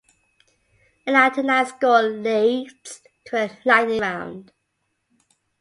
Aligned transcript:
A 1.05 1.11
nine-to-nine 1.11 1.67
score 1.67 2.01
leads 2.01 3.03
to 3.25 3.37
a 3.45 3.51
lightning 3.65 4.01
round. 4.01 4.51